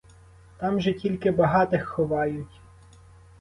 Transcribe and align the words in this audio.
Там 0.57 0.79
же 0.81 0.93
тільки 0.93 1.31
багатих 1.31 1.87
ховають! 1.89 2.61